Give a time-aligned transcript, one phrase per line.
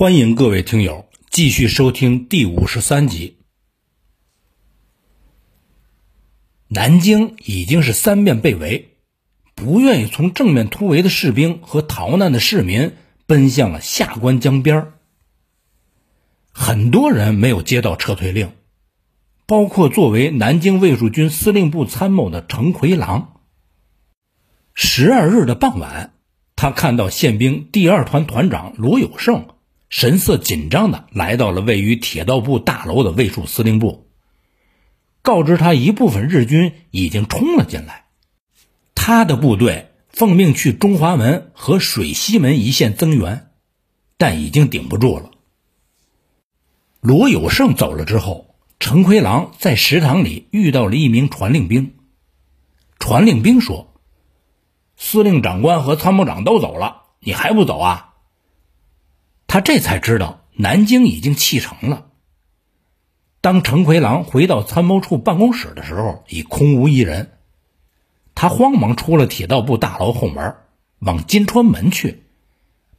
[0.00, 3.36] 欢迎各位听友继续收听第五十三集。
[6.68, 8.96] 南京已经是三面被围，
[9.54, 12.92] 不愿意从正面突围的士兵和逃难的市民
[13.26, 14.94] 奔向了下关江边
[16.50, 18.52] 很多人没有接到撤退令，
[19.44, 23.38] 包括作为南京卫戍军司令部参谋的程奎郎。
[24.72, 26.14] 十二日的傍晚，
[26.56, 29.46] 他看到宪兵第二团团长罗有胜
[29.90, 34.08] 神色紧张的来到了位于铁道部大楼的卫戍司令部。
[35.20, 38.06] 告知他，一部分日军已经冲了进来，
[38.94, 43.50] 他的部队奉命去中华门和水西门一线增援，
[44.16, 45.32] 但已经顶不住了。
[47.00, 51.94] 罗有胜走了之后，陈奎郎在食堂里遇到了一名传令兵。
[52.98, 53.94] 传令兵说
[54.96, 58.06] ：“司令长官和参谋长都走了，你还不走啊？”
[59.52, 62.06] 他这才知道南京已经弃城了。
[63.40, 67.32] 当程奎郎回到参谋处办公室的时候，已空无一人。
[68.36, 70.54] 他慌忙出了铁道部大楼后门，
[71.00, 72.22] 往金川门去，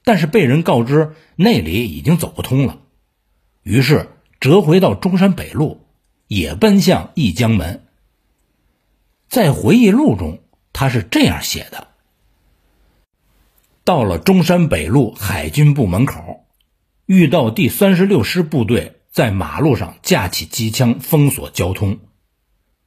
[0.04, 2.80] 但是被人告知那里已经走不通了，
[3.64, 4.10] 于是
[4.42, 5.86] 折回到中山北路，
[6.28, 7.86] 也奔向义江门。
[9.30, 10.40] 在回忆录中，
[10.74, 11.88] 他是这样写的：
[13.86, 16.41] 到了中山北路海军部门口，
[17.12, 19.02] 遇到第三十六师部队。
[19.12, 22.00] 在马路上架起机枪封锁交通，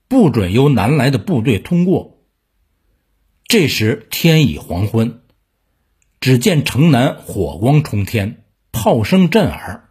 [0.08, 2.24] 不准由南来的部队通过。
[3.46, 5.20] 这时天已黄昏，
[6.20, 9.90] 只见城南火光冲天，炮声震耳，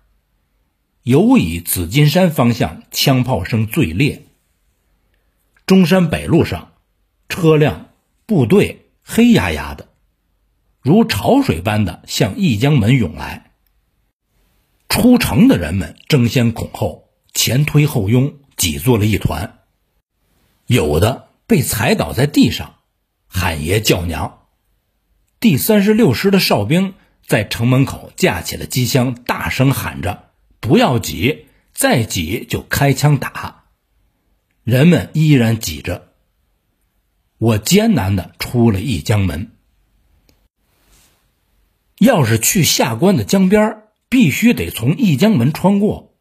[1.04, 4.26] 尤以紫金山方向枪炮声最烈。
[5.68, 6.72] 中山北路上，
[7.30, 7.92] 车辆、
[8.26, 9.90] 部队黑压压的，
[10.82, 13.43] 如潮水般的向义江门涌来。
[14.90, 19.60] 出城的人们争先恐后，前推后拥，挤作了一团。
[20.68, 22.76] 有的被踩倒在地上，
[23.28, 24.48] 喊爷叫娘。
[25.40, 26.94] 第三十六师的哨兵
[27.26, 30.30] 在城门口架起了机枪，大声喊着
[30.62, 33.66] ：“不要挤，再挤就开枪打。”
[34.64, 36.14] 人们依然挤着。
[37.38, 39.52] 我艰难的出了一江门。
[42.00, 43.83] 要是去下关的江边儿。
[44.14, 46.14] 必须得从义江门穿过。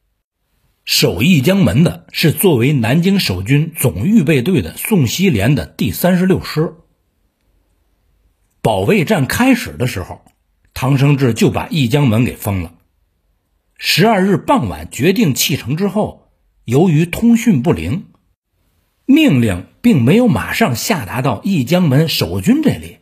[0.83, 6.73] 守义江门的是作为南京守军总预备队的宋希濂的第三十六师。
[8.63, 10.23] 保卫战开始的时候，
[10.73, 12.73] 唐生智就把义江门给封了。
[13.77, 16.33] 十二日傍晚决定弃城之后，
[16.65, 18.07] 由于通讯不灵，
[19.05, 23.01] 命令并没有马上下达到义江门守军这里。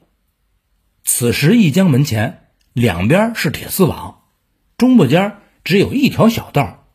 [1.04, 4.16] 此时义江门前两边是铁丝网。
[4.80, 6.86] 中部间只有一条小道。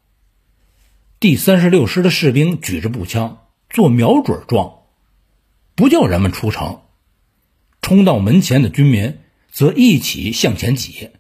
[1.19, 4.79] 第三十六师的士兵举着步枪做瞄准状，
[5.75, 6.81] 不叫人们出城。
[7.84, 9.19] 冲到门前的军民
[9.51, 11.12] 则一起向前挤。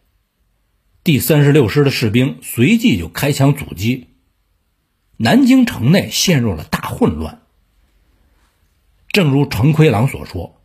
[1.03, 4.07] 第三十六师的士兵随即就开枪阻击。
[5.17, 7.43] 南京城内陷入了大混乱。
[9.09, 10.63] 正如程奎郎所说，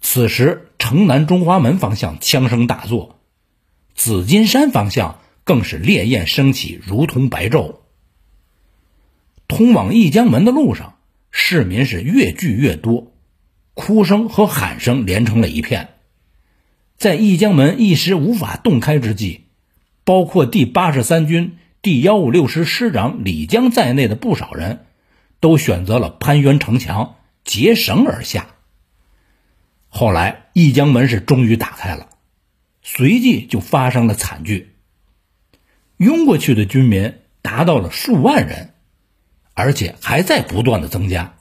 [0.00, 3.20] 此时城南中华门方向枪声大作，
[3.94, 5.18] 紫金山方向。
[5.46, 7.76] 更是烈焰升起，如同白昼。
[9.46, 10.98] 通往义江门的路上，
[11.30, 13.12] 市民是越聚越多，
[13.72, 15.90] 哭声和喊声连成了一片。
[16.96, 19.42] 在义江门一时无法洞开之际，
[20.02, 24.86] 包括第八十三军第幺五六师师长李江在内的不少人，
[25.38, 27.14] 都选择了攀援城墙，
[27.44, 28.48] 结绳而下。
[29.86, 32.08] 后来，义江门是终于打开了，
[32.82, 34.72] 随即就发生了惨剧。
[35.96, 38.74] 拥过去的军民达到了数万人，
[39.54, 41.36] 而且还在不断的增加，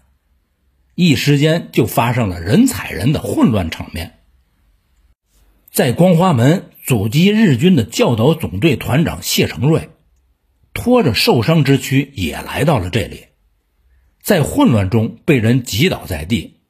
[0.96, 4.20] 一时间就发生了人踩人的混乱场面。
[5.72, 9.90] 在光华门阻击日军的教导总队团长谢承瑞，
[10.74, 13.26] 拖着受伤之躯也来到了这里，
[14.22, 16.62] 在混乱中被人击倒在地，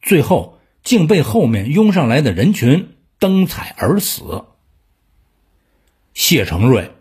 [0.00, 4.44] 最后竟被后面拥上来的人群蹬踩而死。
[6.14, 6.92] 谢承瑞。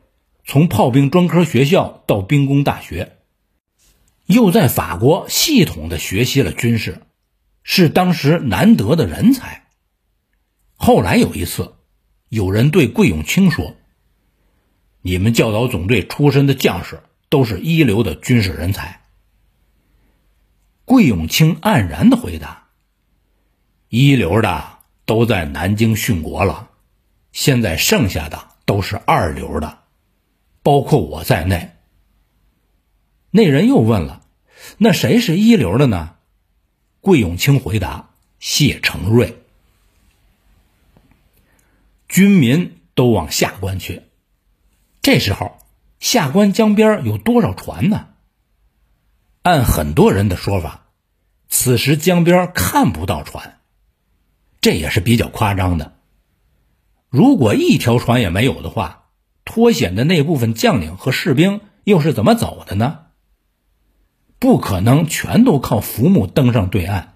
[0.47, 3.17] 从炮兵专科学校到兵工大学，
[4.27, 7.01] 又在法国系统的学习了军事，
[7.63, 9.65] 是当时难得的人才。
[10.75, 11.73] 后来有一次，
[12.29, 13.75] 有人对桂永清说
[15.01, 19.01] ：“你们教导总队出身的将士都是一流的军事人才。”
[20.85, 22.67] 桂永清黯然的回答
[23.89, 26.69] ：“一流的都在南京殉国了，
[27.31, 29.77] 现在剩下的。”都是二流的，
[30.65, 31.75] 包括我在内。
[33.29, 34.23] 那人又问了
[34.79, 36.15] ：“那谁是一流的呢？”
[37.01, 39.43] 桂永清回答：“谢承瑞。”
[42.09, 44.01] 军民都往下关去。
[45.03, 45.55] 这时候，
[45.99, 48.07] 下关江边有多少船呢？
[49.43, 50.87] 按很多人的说法，
[51.47, 53.59] 此时江边看不到船，
[54.61, 55.93] 这也是比较夸张的。
[57.09, 59.04] 如果一条船也没有的话，
[59.55, 63.05] 脱险的那部分将领和士兵又是怎么走的呢？
[64.37, 67.13] 不可能全都靠浮木登上对岸。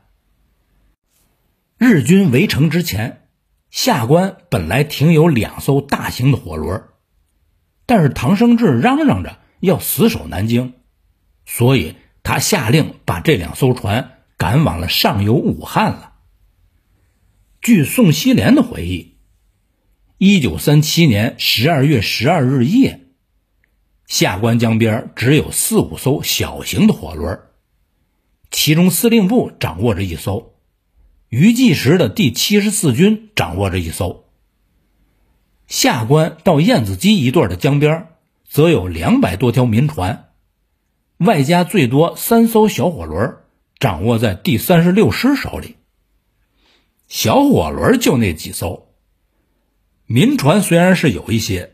[1.77, 3.27] 日军围城之前。
[3.69, 6.85] 下关本来停有两艘大型的火轮，
[7.85, 10.75] 但是唐生智嚷嚷着要死守南京，
[11.45, 16.13] 所以他下令把这两艘船赶往了上游武汉了。
[17.61, 19.17] 据宋希濂的回忆，
[20.21, 23.05] 一九三七年十二月十二日夜，
[24.05, 27.39] 下关江边只有四五艘小型的火轮，
[28.51, 30.55] 其中司令部掌握着一艘。
[31.29, 34.25] 余继时的第七十四军掌握着一艘，
[35.67, 38.07] 下关到燕子矶一段的江边，
[38.45, 40.31] 则有两百多条民船，
[41.19, 43.37] 外加最多三艘小火轮，
[43.79, 45.77] 掌握在第三十六师手里。
[47.07, 48.88] 小火轮就那几艘，
[50.11, 51.73] 民船虽然是有一些，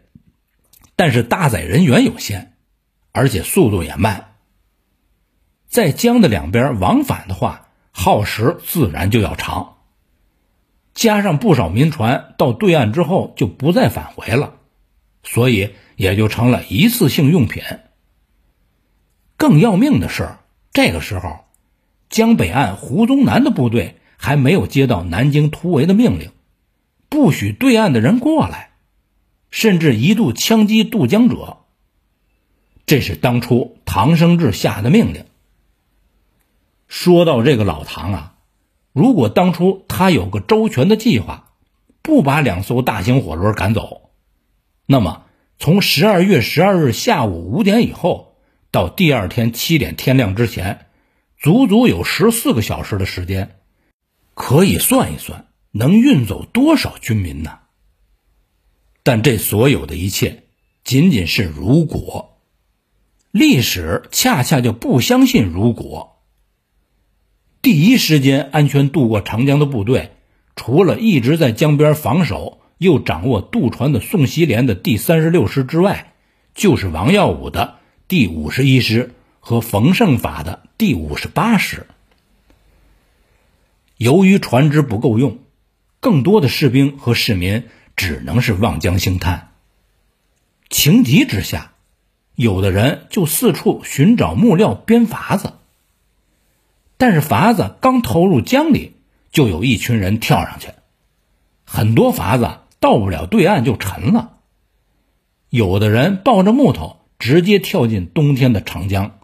[0.98, 2.58] 但是搭载人员有限，
[3.14, 4.36] 而且速度也慢，
[5.70, 7.70] 在江的两边往返的话。
[7.94, 9.78] 耗时自然就要长，
[10.94, 14.56] 加上不少民船到对岸之后就不再返回了，
[15.24, 17.64] 所以也就成了一次性用品。
[19.38, 20.28] 更要命的是，
[20.74, 21.46] 这个时候
[22.10, 26.32] 江北岸胡宗南的部队还没有接到南京突围的命令，
[27.10, 28.72] 不许对岸的人过来，
[29.52, 31.58] 甚至一度枪击渡江者。
[32.86, 35.26] 这是当初唐生智下的命令。
[36.88, 38.36] 说到这个老唐啊，
[38.94, 41.52] 如果当初他有个周全的计划，
[42.02, 44.12] 不把两艘大型火轮赶走，
[44.86, 45.24] 那么
[45.58, 48.36] 从十二月十二日下午五点以后
[48.70, 50.86] 到第二天七点天亮之前，
[51.40, 53.56] 足足有十四个小时的时间，
[54.36, 55.45] 可以算一算
[55.78, 57.60] 能运走多少军民呢？
[59.04, 60.44] 但这所有的一切
[60.86, 62.38] 仅仅是如果，
[63.30, 66.22] 历史恰恰就不相信如果。
[67.62, 70.12] 第一时间安全渡过长江的部队，
[70.56, 76.14] 除了一直在江边防守又掌握渡船的宋希濂的第三十六师之外，
[76.54, 81.86] 就是王耀武的第五十一师和冯胜法的第五十八师。
[83.98, 85.40] 由于船只不够用，
[86.00, 87.64] 更多的士兵和市民
[87.96, 89.54] 只能是望江兴叹。
[90.70, 91.72] 情急之下，
[92.36, 95.54] 有的人就四处寻找木料编筏子。
[96.98, 98.94] 但是筏子刚投入江里，
[99.32, 100.70] 就有一群人跳上去，
[101.66, 104.38] 很多筏子到不了对岸就沉了。
[105.50, 109.20] 有的人抱着木头直接跳进冬天的长江，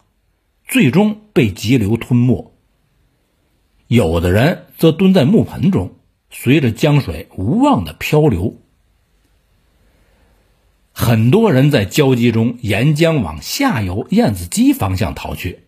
[0.68, 2.52] 最终被急流吞没；
[3.88, 5.96] 有的人则蹲在木盆中，
[6.32, 8.58] 随着江水无望的漂流。
[10.94, 15.68] 很多人在焦急中沿江往下游燕子矶方向逃去。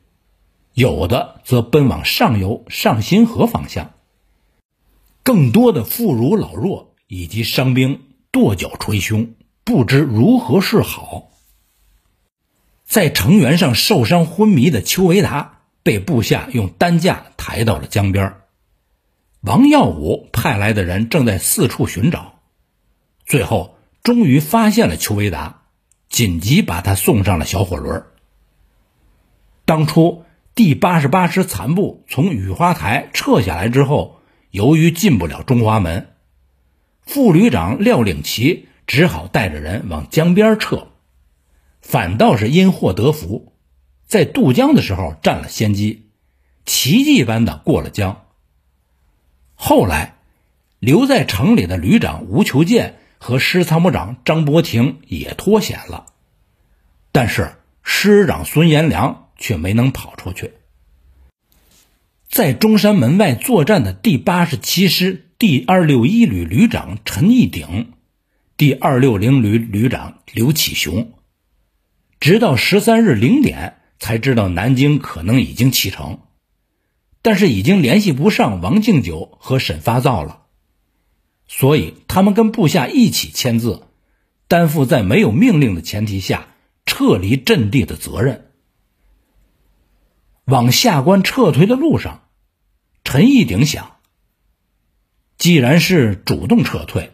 [0.74, 3.92] 有的则奔往上游上新河方向，
[5.22, 8.02] 更多的妇孺老弱以及伤兵
[8.32, 11.30] 跺脚捶胸，不知如何是好。
[12.86, 18.34] 在城垣上受伤昏迷的邱维达被部下用担架抬到了江边，
[19.44, 22.40] 王耀武派来的人正在四处寻找，
[23.26, 25.64] 最后终于发现了邱维达，
[26.10, 28.04] 紧急把他送上了小火轮。
[29.66, 30.24] 当初。
[30.56, 34.20] 第八十八师残部从雨花台撤下来之后，
[34.52, 36.10] 由于进不了中华门，
[37.02, 40.90] 副旅长廖领奇只好带着人往江边撤，
[41.82, 43.52] 反倒是因祸得福，
[44.06, 46.12] 在渡江的时候占了先机，
[46.68, 48.23] 奇迹般的过了江。
[49.66, 50.16] 后来，
[50.80, 56.08] 留在城里的旅长吴求建和师参谋长张伯廷也脱险了，
[57.14, 59.22] 但是师长孙延良。
[59.36, 60.54] 却没能跑出去。
[62.30, 67.92] 在中山门外作战的第八十七师第二六一旅旅长陈义鼎、
[68.56, 71.12] 第二六零旅旅长刘启雄，
[72.22, 76.20] 直到十三日零点才知道南京可能已经启程，
[77.24, 80.42] 但是已经联系不上王敬久和沈发造了，
[81.48, 83.88] 所以他们跟部下一起签字，
[84.48, 86.50] 担负在没有命令的前提下
[86.86, 88.52] 撤离阵地的责任。
[90.44, 92.28] 往下关撤退的路上，
[93.06, 93.96] 陈义鼎想：
[95.38, 97.14] 既然是主动撤退，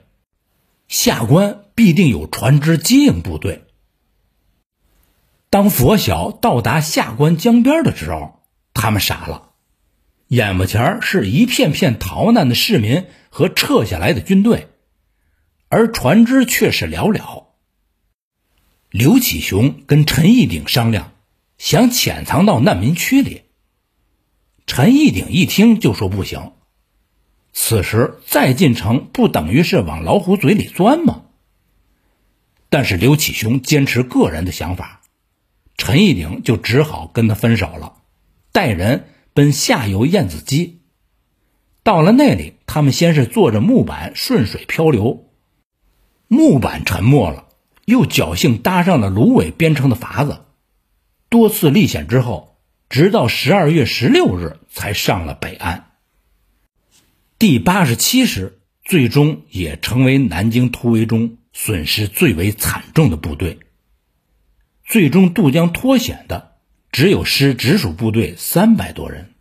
[0.88, 3.66] 下关必定有船只接应部队。
[5.51, 8.39] 当拂晓到达下关江边的时候，
[8.74, 9.49] 他们傻了，
[10.29, 14.67] 眼巴前是一片片逃难的市民和撤下来的军队，
[15.69, 17.45] 而船只却是寥寥。
[18.91, 21.13] 刘启雄跟陈义鼎商量，
[21.57, 23.41] 想潜藏到难民区里。
[24.67, 26.51] 陈义鼎一听就说不行，
[27.51, 31.24] 此时再进城，不等于是往老虎嘴里钻吗？
[32.69, 35.01] 但是刘启雄坚持个人的想法。
[35.75, 37.95] 陈义鼎就只好跟他分手了，
[38.51, 40.79] 带人奔下游燕子矶。
[41.83, 45.31] 到了那里，他们先是坐着木板顺水漂流，
[46.27, 47.48] 木板沉没了，
[47.86, 50.41] 又侥幸搭上了芦苇编成的筏子。
[51.29, 52.57] 多次历险之后，
[52.89, 55.91] 直到十二月十六日才上了北岸。
[57.38, 63.59] 第八十七师最终也成为南京突围中损失最为惨重的部队。
[64.86, 66.49] 最终渡江脱险的
[66.91, 69.34] 只有师直属部队三百多人。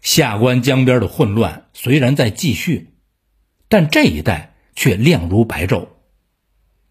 [0.00, 2.90] 下关江边的混乱虽然在继续，
[3.68, 5.88] 但这一带却亮如白昼，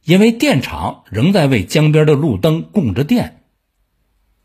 [0.03, 3.43] 因为电厂仍在为江边的路灯供着电。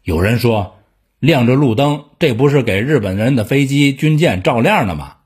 [0.02, 0.78] 有人说，
[1.18, 5.16] 亮着路灯，这不是给日本人的飞机、军舰照亮了吗？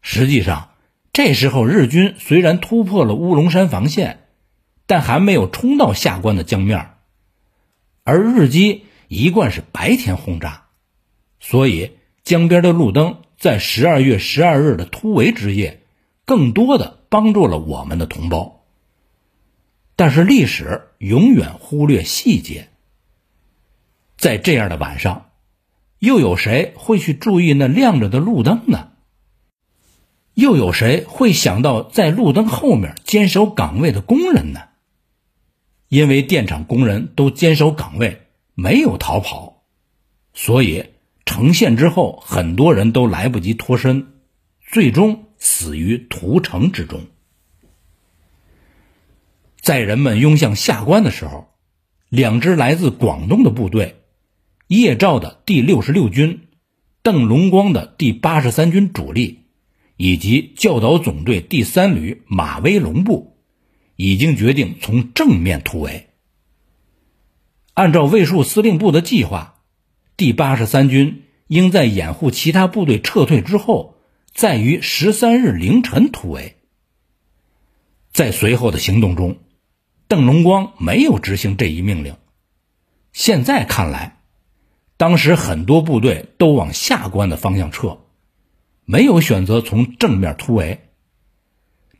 [0.00, 0.70] 实际上，
[1.12, 4.22] 这时候日军虽然突破了乌龙山防线。
[4.88, 6.90] 但还没有冲到下关的江面，
[8.06, 10.66] 而日机一贯是白天轰炸，
[11.40, 15.82] 所以江边的路灯在十二月十二日的突围之夜，
[16.24, 18.64] 更多的帮助了我们的同胞。
[19.96, 22.68] 但是历史永远忽略细节，
[24.16, 25.30] 在这样的晚上，
[25.98, 28.90] 又有谁会去注意那亮着的路灯呢？
[30.34, 34.60] 又有谁会想到在路灯后面坚守岗位的工人呢？
[35.88, 38.22] 因为电厂工人都坚守岗位，
[38.54, 39.62] 没有逃跑，
[40.34, 40.84] 所以
[41.24, 44.14] 城陷之后，很多人都来不及脱身，
[44.66, 47.02] 最终死于屠城之中。
[49.60, 51.48] 在人们拥向下关的时候，
[52.08, 53.96] 两支来自广东的部队——
[54.66, 56.48] 叶兆的第六十六军、
[57.02, 59.40] 邓龙光的第八十三军主力，
[59.96, 63.35] 以及教导总队第三旅马威龙部。
[63.96, 66.08] 已经决定从正面突围。
[67.74, 69.60] 按照卫戍司令部的计划，
[70.16, 73.96] 第八十三军应在掩护其他部队撤退之后，
[74.32, 76.56] 在于十三日凌晨突围。
[78.12, 79.38] 在随后的行动中，
[80.08, 82.16] 邓龙光没有执行这一命令。
[83.12, 84.20] 现在看来，
[84.96, 87.98] 当时很多部队都往下关的方向撤，
[88.86, 90.85] 没有选择从正面突围。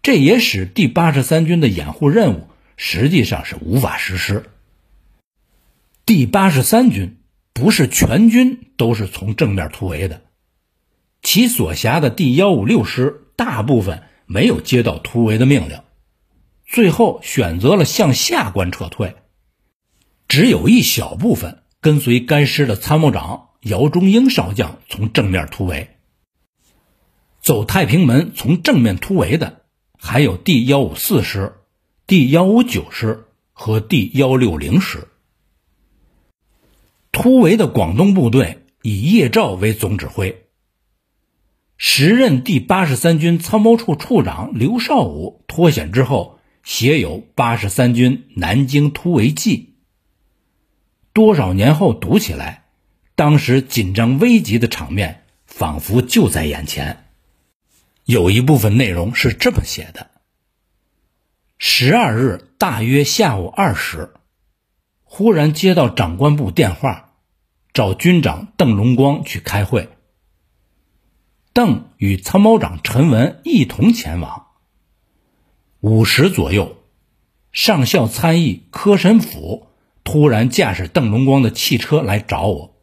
[0.06, 2.46] 这也使第八十三军的掩护任务
[2.76, 4.44] 实际上是无法实施。
[6.04, 7.16] 第八十三军
[7.52, 10.22] 不是全军都是从正面突围的，
[11.22, 15.80] 其所辖的第幺五六师大部分没有接到突围的命令，
[16.64, 19.16] 最后选择了向下关撤退，
[20.28, 25.96] 只有一小部分跟随该师的参谋长姚中英少将从正面突围，
[27.40, 29.62] 走太平门从正面突围的。
[30.08, 31.54] 还有第幺五四师、
[32.06, 35.08] 第幺五九师和第幺六零师。
[37.10, 40.44] 突围的广东部队以叶兆为总指挥。
[41.76, 49.58] 时任第八十三军参谋处处长刘少武脱险之后，写有《八十三军南京突围记》。
[51.12, 52.66] 多少年后读起来，
[53.16, 57.05] 当时紧张危急的场面仿佛就在眼前。
[58.06, 60.12] 有一部分内容是这么写的：
[61.58, 64.12] 十二日大约下午二时，
[65.02, 67.14] 忽然接到长官部电话，
[67.72, 69.88] 找军长邓龙光去开会。
[71.52, 74.46] 邓与参谋长陈文一同前往。
[75.80, 76.76] 五时左右，
[77.50, 79.66] 上校参议柯神甫
[80.04, 82.76] 突然驾驶邓龙光的汽车来找我。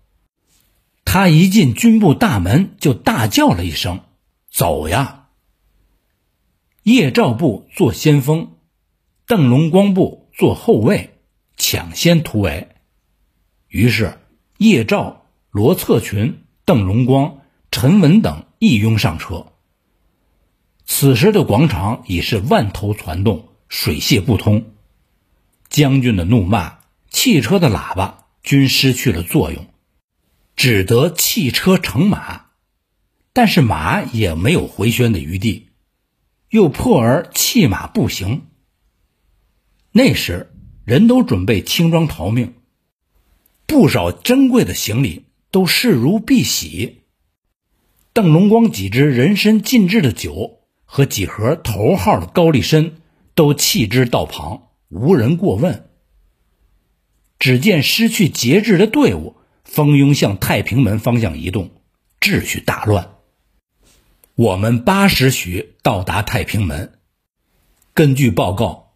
[1.05, 4.01] 他一进军部大门，就大叫了一声。
[4.53, 5.29] 走呀！
[6.83, 8.51] 叶兆部做先锋，
[9.25, 11.17] 邓龙光部做后卫，
[11.57, 12.67] 抢先突围。
[13.67, 14.19] 于是，
[14.59, 17.39] 叶兆、罗策群、邓龙光、
[17.71, 19.47] 陈文等一拥上车。
[20.85, 24.65] 此时的广场已是万头攒动，水泄不通。
[25.67, 26.77] 将军的怒骂，
[27.09, 29.65] 汽车的喇叭均失去了作用，
[30.55, 32.42] 只得弃车乘马。
[33.33, 35.69] 但是马也没有回旋的余地，
[36.49, 38.43] 又破而弃马步行。
[39.91, 40.51] 那时
[40.85, 42.53] 人都准备轻装逃命，
[43.65, 46.93] 不少珍贵的行李都视如敝屣。
[48.13, 52.97] 邓龙光几支人参浸制的酒和几盒头号的高丽参
[53.33, 55.89] 都弃之道旁，无人过问。
[57.39, 61.71] 只见失去节制的队伍蜂拥向太平门方向移动，
[62.19, 63.09] 秩序大乱。
[64.35, 66.93] 我们八时许到达太平门，
[67.93, 68.95] 根据报告，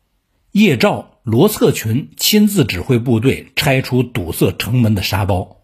[0.52, 5.58] 叶兆、罗策群亲自指挥部队拆除堵塞城门的沙包。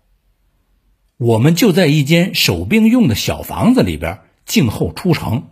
[1.17, 5.47] 我们就在一间守兵用的小房子里边静候出城。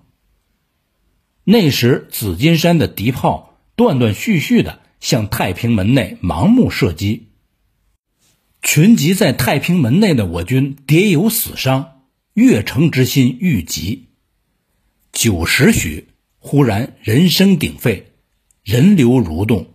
[1.44, 7.30] 那时，紫金山的敌炮断断续续的向太平门内盲目射击，
[8.62, 12.04] 群集在太平门内的我军迭有死伤，
[12.36, 14.10] 越城之心愈急。
[15.12, 16.08] 九时许，
[16.40, 18.12] 忽然人声鼎沸，
[18.64, 19.68] 人流蠕动。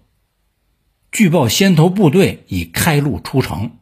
[1.12, 3.73] 据报，先头部队已开路出城。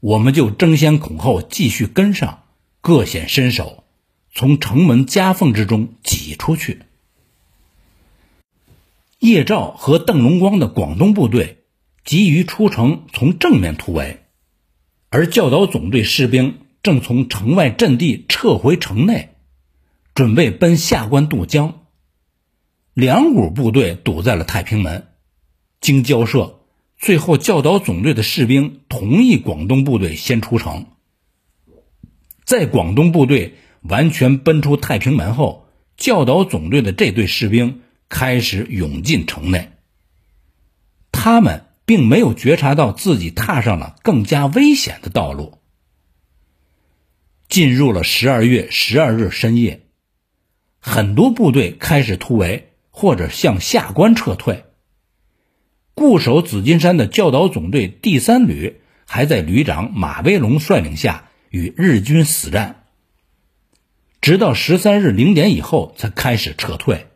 [0.00, 2.44] 我们就争先恐后继续跟上，
[2.80, 3.84] 各显身手，
[4.34, 6.80] 从城门夹缝之中挤出去。
[9.18, 11.64] 叶兆和邓龙光的广东部队
[12.04, 14.22] 急于出城，从正面突围，
[15.10, 19.31] 而教导总队士兵正从城外阵地撤回城内，
[20.14, 21.86] 准备奔下关渡江。
[22.94, 25.08] 两股部队堵在了太平门，
[25.80, 26.60] 经交涉。
[26.98, 30.86] 最后，教导总队的士兵同意广东部队先出城。
[32.44, 35.66] 在广东部队完全奔出太平门后，
[35.96, 39.72] 教导总队的这队士兵开始涌进城内。
[41.10, 45.58] 他们并没有觉察到自己踏上了更加危险的道路。
[47.48, 49.86] 进入了十二月十二日深夜，
[50.84, 54.64] 很多部队开始突围或者向下关撤退。
[55.94, 62.86] 固守紫金山的教导总队第三旅还在旅长马威龙率领下与日军死战，
[64.20, 67.06] 直到十三日零点以后才开始撤退。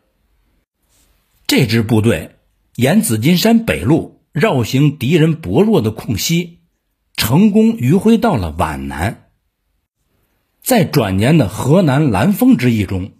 [1.45, 2.37] 这支部队
[2.75, 6.59] 沿紫金山北路绕行敌人薄弱的空隙，
[7.15, 9.29] 成功迂回到了皖南。
[10.61, 13.11] 在转年的河南兰丰之役中，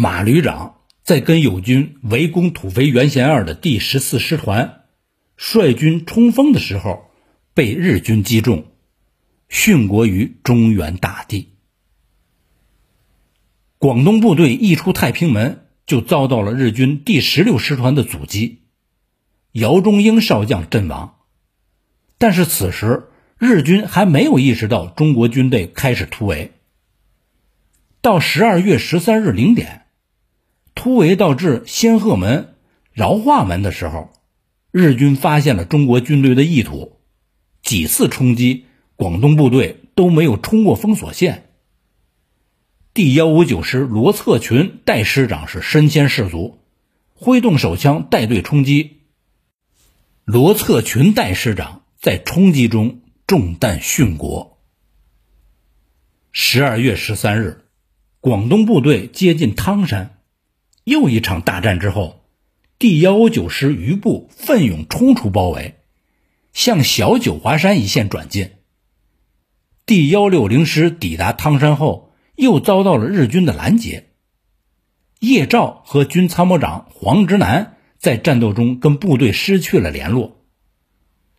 [0.00, 4.84] 马旅长在跟友军围攻土肥原贤二的第十四师团。
[5.36, 7.10] 率军冲锋的时候，
[7.52, 8.66] 被日军击中，
[9.50, 11.48] 殉国于中原大地。
[13.78, 18.62] 广东部队一出太平门，就遭到了日军第十六师团的阻击，
[19.50, 21.16] 姚中英少将阵亡。
[22.18, 26.52] 但是此时日军还没有意识到中国军队开始突围。
[28.00, 29.86] 到十二月十三日零点，
[30.78, 32.54] 突围到至仙鹤门、
[32.92, 34.10] 饶化门的时候。
[34.70, 37.00] 日军发现了中国军队的意图，
[37.62, 41.50] 几次冲击，广东部队都没有冲过封锁线。
[42.94, 46.60] 第幺五九师罗策群代师长是身先士卒，
[47.14, 48.98] 挥动手枪带队冲击。
[50.24, 54.58] 罗策群代师长在冲击中中弹殉国。
[56.30, 57.64] 十二月十三日，
[58.20, 60.17] 广东部队接近汤山，
[60.88, 62.24] 又一场大战之后。
[62.78, 65.74] 第幺五九师余部奋勇冲出包围，
[66.52, 68.52] 向小九华山一线转进。
[69.84, 74.10] 第幺六零师抵达汤山后，又遭到了日军的拦截。
[75.18, 80.36] 叶兆和军参谋长黄直南在战斗中跟部队失去了联络。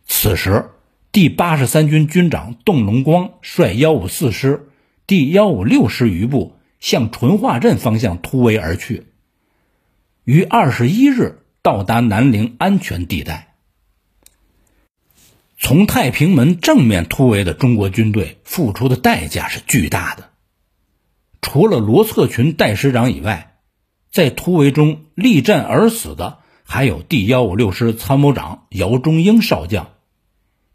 [0.04, 0.66] 此时，
[1.10, 4.68] 第八十三军军长邓龙光率幺五四师、
[5.06, 9.06] 第幺五六师余部向淳化镇方向突围而去。
[10.24, 13.54] 于二十一日到达南陵安全地带。
[15.58, 20.30] 从太平门正面突围的中国军队付出的代价是巨大的。
[21.42, 23.58] 除了罗策群代师长以外，
[24.10, 29.90] 在突围中力战而死的还有第幺五六师参谋长姚中英少将、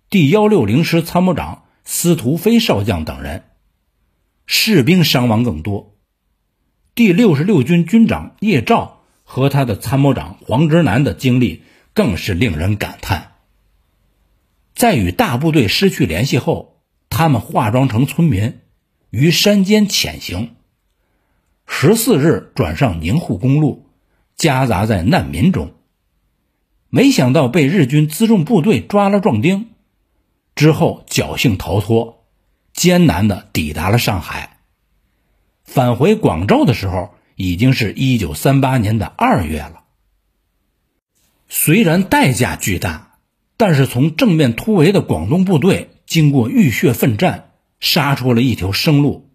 [0.09, 3.43] 第幺六零师参谋长司徒飞少将等人，
[4.45, 5.95] 士兵伤亡更多。
[6.93, 8.94] 第六十六军军长叶兆。
[9.25, 13.33] 和他的参谋长黄直南的经历更是令人感叹。
[14.73, 18.59] 在与大部队失去联系后，他们化妆成村民，
[19.09, 20.55] 于山间潜行。
[21.65, 23.89] 十四日转上宁沪公路，
[24.35, 25.73] 夹杂在难民中，
[26.89, 29.69] 没想到被日军辎重部队抓了壮丁，
[30.53, 32.23] 之后侥幸逃脱，
[32.71, 34.59] 艰难的抵达了上海。
[35.63, 39.83] 返回广州的时候，已经是一九三八年的二月了。
[41.47, 43.17] 虽然代价巨大，
[43.57, 49.29] 但是从正面突围的广东部队经过浴血奋战，杀出了一条生路，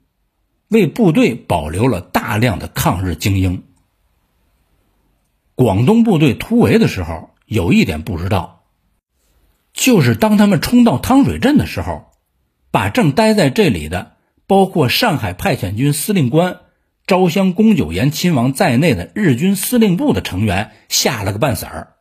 [0.68, 3.62] 为部队保留了大量的抗日精英。
[5.54, 8.64] 广东部队突围的时候，有一点不知道，
[9.72, 12.10] 就是当他们冲到汤水镇的时候，
[12.70, 16.60] 把正待在这里的包括上海派遣军司令官
[17.10, 21.94] 昭襄公九岩亲王在内的日军司令部的成员吓了个半死儿。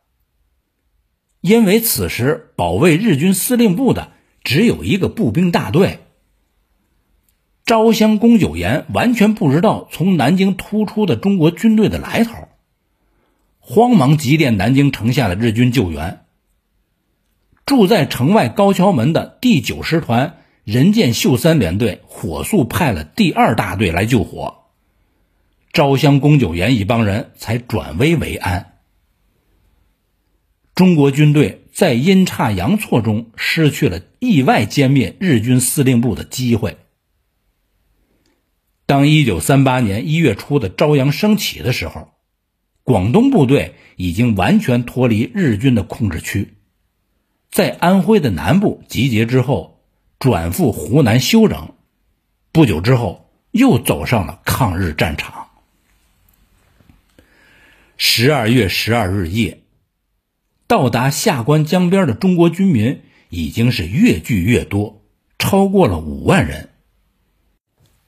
[1.40, 4.12] 因为此时保卫日军司令部的
[4.44, 5.98] 只有一个步兵大队，
[7.64, 12.46] 昭襄公九岩完全不知道从南京突出的中国军队的来头。
[13.58, 16.20] 慌忙急电南京城下的日军救援。
[17.66, 24.58] 住在城外高桥门的第九师团人见秀三联队火速派了第二大队来救火，
[25.72, 28.78] 昭襄公九岩一帮人才转危为安。
[30.74, 36.78] 中国军队在阴差阳错中失去了意外歼灭日军司令部的机会。
[38.86, 42.08] 当一九三八年一月初的朝阳升起的时候。
[42.82, 46.54] 广东部队已经完全脱离日军的控制区，
[47.48, 49.84] 在安徽的南部集结之后，
[50.18, 51.74] 转赴湖南休整。
[52.50, 55.39] 不久之后，又走上了抗日战场。
[58.02, 59.60] 十二月十二日夜，
[60.66, 65.02] 到达下关江边的中国军民已经是越聚越多，
[65.38, 66.70] 超过了五万人。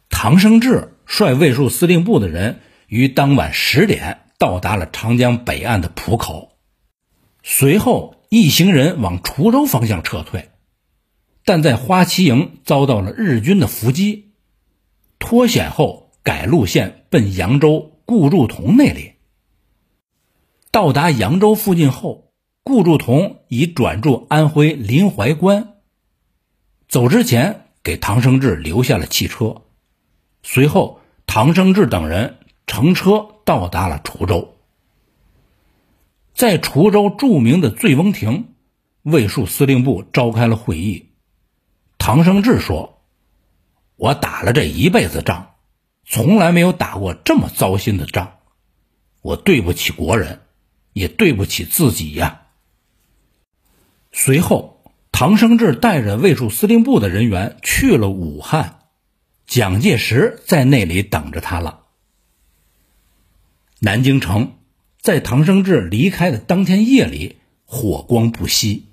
[0.09, 4.20] 唐生智率卫戍司令部的人于当晚十点。
[4.38, 6.57] 到达了长江北岸的浦口，
[7.42, 10.48] 随后一行人往滁州方向撤退，
[11.44, 14.33] 但在花旗营遭到了日军的伏击，
[15.18, 19.12] 脱险后改路线奔扬州顾祝同那里。
[20.72, 22.32] 到达扬州附近后，
[22.64, 25.74] 顾祝同已转驻安徽临淮关，
[26.88, 29.62] 走之前给唐生智留下了汽车，
[30.42, 33.28] 随后唐生智等人乘车。
[33.44, 34.54] 到达了滁州，
[36.32, 38.54] 在滁州著名的醉翁亭，
[39.02, 41.08] 卫戍司令部召开了会议。
[41.98, 43.02] 唐生智说
[43.98, 45.54] ：“我打了这一辈子仗，
[46.06, 48.35] 从来没有打过这么糟心的仗，
[49.22, 50.41] 我对不起国人，
[50.92, 52.42] 也对不起自己呀。”
[54.12, 58.81] 随后，唐生智带着卫戍司令部的人员去了武汉，
[59.46, 61.81] 蒋介石在那里等着他了。
[63.78, 64.59] 南京城
[65.00, 68.87] 在唐生智离开的当天夜里火光不息。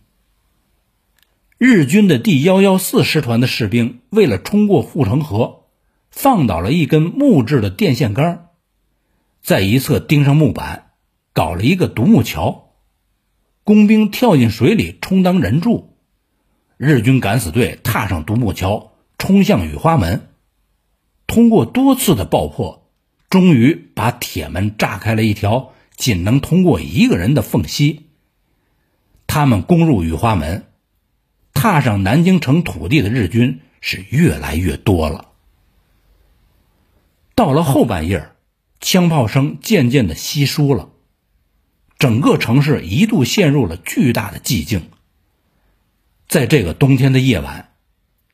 [1.58, 5.66] 日军的第幺幺四师团的士兵为了冲过护城河，
[6.10, 8.48] 放倒了一根木质的电线杆，
[9.44, 10.89] 在一侧钉上木板，
[11.40, 12.74] 搞了一个独木桥。
[13.64, 15.96] 工兵跳进水里充当人柱，
[16.76, 20.34] 日军敢死队踏上独木桥，冲向雨花门。
[21.28, 22.90] 通过多次的爆破。
[23.30, 28.08] 终于把铁门炸开了一条仅能通过一个人的缝隙。
[29.28, 30.66] 他们攻入雨花门，
[31.54, 35.30] 踏上南京城土地的日军是越来越多了。
[37.36, 38.32] 到了后半夜，
[38.82, 40.90] 枪炮声渐渐的稀疏了，
[42.00, 44.90] 整个城市一度陷入了巨大的寂静。
[46.28, 47.74] 在这个冬天的夜晚，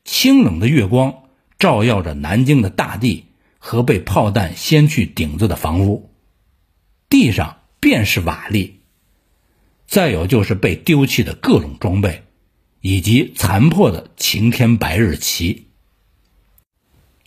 [0.04, 1.24] 清冷的月光
[1.58, 3.26] 照耀着南京的大地。
[3.58, 6.12] 和被炮弹掀去顶子的房屋，
[7.08, 8.74] 地上便是瓦砾，
[9.88, 12.22] 再有就是被丢弃的各种装备，
[12.80, 15.66] 以及残破的晴天白日旗。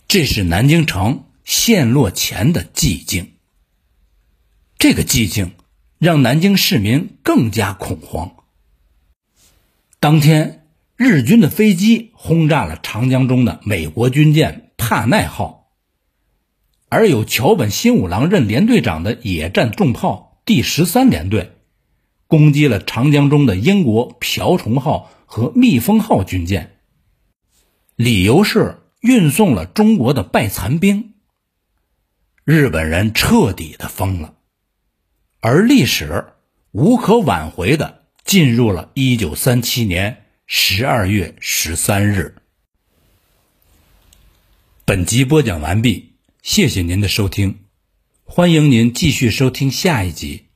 [0.08, 3.32] 这是南京城陷落前的寂静。
[4.78, 5.52] 这个寂静
[6.00, 8.32] 让南京市民更加恐慌。
[9.98, 15.68] 当天，日军的飞机轰炸了长江中的美国军舰帕奈号。
[16.88, 21.52] 而有桥本新五郎任连队长的野战重炮第十三联队，
[22.26, 26.78] 攻击了长江中的英国瓢虫号和蜜蜂号军舰，
[27.94, 31.12] 理由是运送了中国的败残兵。
[32.44, 34.32] 日本人彻底的疯了，
[35.40, 36.26] 而历史
[36.70, 42.36] 无可挽回的进入了一九三七年十二月十三日。
[44.84, 46.10] 本集播讲完毕。
[46.42, 47.60] 谢谢您的收听，
[48.24, 50.49] 欢迎您继续收听下一集。